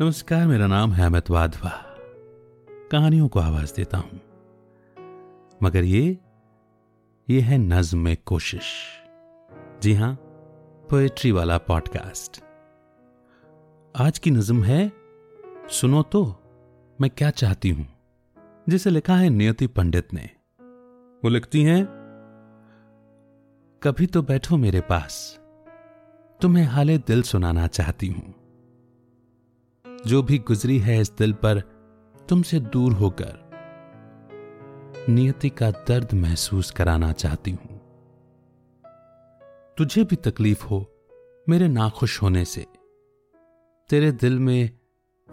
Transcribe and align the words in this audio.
नमस्कार, 0.00 0.46
मेरा 0.46 0.66
नाम 0.66 0.92
है 0.92 1.06
अमित 1.06 1.30
वाधवा। 1.30 1.70
कहानियों 2.92 3.28
को 3.28 3.40
आवाज़ 3.40 3.74
देता 3.74 3.98
हूँ। 3.98 4.20
मगर 5.62 5.84
ये 5.84 6.18
ये 7.30 7.40
है 7.40 7.58
नज्म 7.58 7.98
में 7.98 8.16
कोशिश। 8.26 8.72
जी 9.82 9.94
हाँ, 9.94 10.14
पोएट्री 10.90 11.32
वाला 11.32 11.58
पॉडकास्ट। 11.58 12.44
आज 13.96 14.18
की 14.18 14.30
नज्म 14.30 14.64
है, 14.64 14.92
सुनो 15.70 16.02
तो 16.02 16.24
मैं 17.00 17.10
क्या 17.10 17.30
चाहती 17.30 17.70
हूँ? 17.70 17.86
जिसे 18.68 18.90
लिखा 18.90 19.16
है 19.16 19.30
नियति 19.30 19.66
पंडित 19.66 20.14
ने। 20.14 20.30
वो 21.24 21.28
लिखती 21.28 21.62
हैं, 21.62 21.84
कभी 23.82 24.06
तो 24.06 24.22
बैठो 24.22 24.56
मेरे 24.56 24.80
पास, 24.80 25.40
तुम्हें 26.40 26.64
हाले 26.64 26.98
दिल 26.98 27.22
सुनाना 27.22 27.66
चाहती 27.66 28.08
हूँ। 28.08 28.45
जो 30.06 30.22
भी 30.22 30.38
गुजरी 30.38 30.78
है 30.78 31.00
इस 31.00 31.12
दिल 31.12 31.32
पर, 31.32 31.60
तुमसे 32.28 32.60
दूर 32.60 32.92
होकर 32.92 33.46
नियति 35.08 35.50
का 35.50 35.70
दर्द 35.70 36.14
महसूस 36.14 36.70
कराना 36.70 37.12
चाहती 37.12 37.50
हूँ। 37.50 37.80
तुझे 39.76 40.04
भी 40.04 40.16
तकलीफ़ 40.16 40.64
हो 40.64 40.92
मेरे 41.48 41.68
नाखुश 41.68 42.22
होने 42.22 42.44
से। 42.44 42.66
तेरे 43.88 44.12
दिल 44.12 44.38
में 44.38 44.70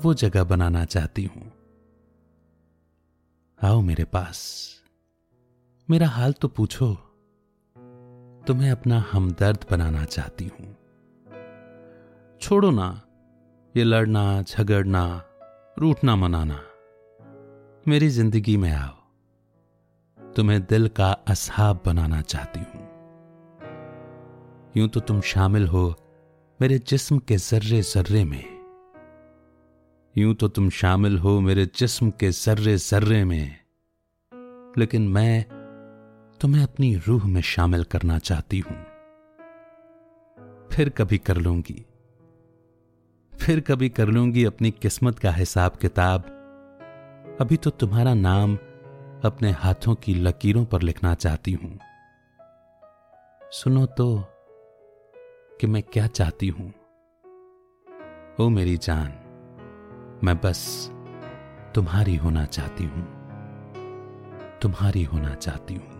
वो 0.00 0.14
जगह 0.14 0.44
बनाना 0.44 0.84
चाहती 0.84 1.24
हूँ। 1.24 1.52
आओ 3.62 3.80
मेरे 3.80 4.04
पास। 4.04 4.68
मेरा 5.90 6.08
हाल 6.08 6.32
तो 6.32 6.48
पूछो। 6.48 6.94
तुम्हें 8.46 8.70
अपना 8.70 9.04
हमदर्द 9.12 9.66
बनाना 9.70 10.04
चाहती 10.04 10.44
हूँ। 10.44 10.76
छोड़ो 12.40 12.70
ना। 12.70 13.02
ये 13.76 13.84
लड़ना, 13.84 14.42
झगड़ना, 14.42 15.24
रूठना, 15.78 16.16
मनाना। 16.16 16.60
मेरी 17.88 18.08
ज़िंदगी 18.08 18.56
में 18.56 18.72
आओ। 18.72 18.94
तुम्हें 20.36 20.62
दिल 20.62 20.88
का 20.88 21.12
असहाब 21.12 21.82
बनाना 21.86 22.20
चाहती 22.20 22.60
हूँ। 22.60 22.82
यूँ 24.76 24.88
तो 24.88 25.00
तुम 25.00 25.20
शामिल 25.20 25.68
हो 25.68 25.94
मेरे 26.60 26.78
जिस्म 26.78 27.18
के 27.18 27.36
जर्रे 27.36 27.82
जर्रे 27.82 28.24
में। 28.24 28.44
यूँ 30.16 30.34
तो 30.34 30.48
तुम 30.48 30.70
शामिल 30.70 31.18
हो 31.18 31.40
मेरे 31.40 31.66
जिस्म 31.66 32.10
के 32.10 32.30
जर्रे 32.30 32.76
जर्रे 32.76 33.24
में। 33.24 33.58
लेकिन 34.78 35.08
मैं 35.08 35.44
तुम्हें 36.40 36.62
अपनी 36.62 36.96
रूह 36.96 37.26
में 37.26 37.40
शामिल 37.40 37.84
करना 37.84 38.18
चाहती 38.18 38.58
हूँ। 38.58 38.84
फिर 40.72 40.88
कभी 40.88 41.18
कर 41.18 41.36
लूँगी। 41.36 41.86
फिर 43.42 43.60
कभी 43.60 43.88
कर 43.88 44.06
लूँगी 44.06 44.44
अपनी 44.44 44.70
किस्मत 44.70 45.18
का 45.18 45.30
हिसाब 45.30 45.72
किताब। 45.72 46.22
अभी 47.40 47.56
तो 47.56 47.70
तुम्हारा 47.70 48.14
नाम 48.14 48.56
अपने 49.24 49.50
हाथों 49.50 49.94
की 49.94 50.14
लकीरों 50.14 50.64
पर 50.64 50.82
लिखना 50.82 51.14
चाहती 51.14 51.52
हूँ। 51.52 51.78
सुनो 53.52 53.86
तो 53.86 54.24
कि 55.60 55.66
मैं 55.66 55.82
क्या 55.82 56.06
चाहती 56.06 56.48
हूँ। 56.48 56.72
ओ 58.40 58.48
मेरी 58.48 58.76
जान, 58.76 59.08
मैं 60.24 60.40
बस 60.40 60.90
तुम्हारी 61.74 62.16
होना 62.16 62.44
चाहती 62.44 62.84
हूँ। 62.84 63.04
तुम्हारी 64.62 65.04
होना 65.04 65.34
चाहती 65.34 65.74
हूँ। 65.74 65.92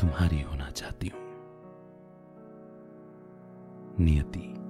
तुम्हारी 0.00 0.40
होना 0.40 0.70
चाहती 0.70 1.08
हूँ। 1.08 1.20
नियति। 4.00 4.63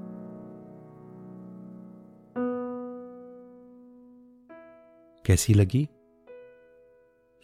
कैसी 5.27 5.55
लगी? 5.55 5.89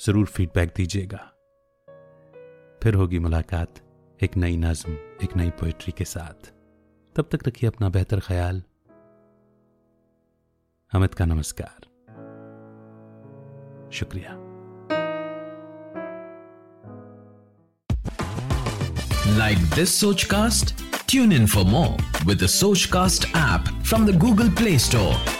ज़रूर 0.07 0.27
फीडबैक 0.27 0.73
दीजिएगा। 0.77 1.19
फिर 2.83 2.95
होगी 2.95 3.19
मुलाकात, 3.19 3.81
एक 4.23 4.37
नई 4.37 4.57
नज्म, 4.57 4.93
एक 4.93 5.37
नई 5.37 5.51
पोएट्री 5.51 5.93
के 5.93 6.05
साथ। 6.05 6.53
तब 7.17 7.29
तक 7.33 7.39
रखिए 7.49 7.71
अपना 7.71 7.89
बेहतर 7.89 8.21
ख्याल। 8.21 8.63
अमित 10.95 11.15
का 11.15 11.25
नमस्कार। 11.25 11.89
शुक्रिया। 13.93 14.37
Like 19.39 19.67
this 19.79 19.93
Sochcast? 20.05 20.75
Tune 21.07 21.33
in 21.33 21.47
for 21.47 21.65
more 21.75 21.97
with 22.29 22.41
the 22.41 22.51
Sochcast 22.61 23.31
app 23.35 23.71
from 23.91 24.11
the 24.11 24.19
Google 24.27 24.51
Play 24.63 24.79
Store. 24.89 25.40